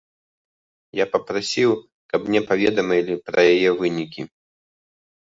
Я 0.99 1.05
папрасіў, 1.15 1.71
каб 2.13 2.21
мне 2.29 2.41
паведамілі 2.53 3.13
пра 3.29 3.41
яе 3.53 3.69
вынікі. 3.83 4.21